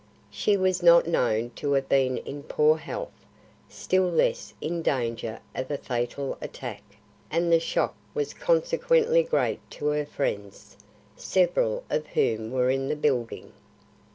[0.31, 3.11] She was not known to have been in poor health,
[3.69, 6.81] still less in danger of a fatal attack,
[7.29, 10.75] and the shock was consequently great to her friends,
[11.15, 13.51] several of whom were in the building.